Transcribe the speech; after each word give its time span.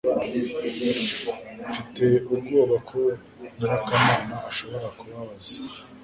Mfite 1.67 2.05
ubwoba 2.33 2.75
ko 2.89 2.99
nyirakamana 3.57 4.35
ashobora 4.49 4.87
kubabaza 4.97 5.53